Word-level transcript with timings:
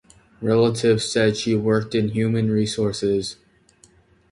Relatives 0.41 1.07
said 1.07 1.37
she 1.37 1.55
worked 1.55 1.93
in 1.93 2.07
human 2.09 2.49
resources. 2.49 3.35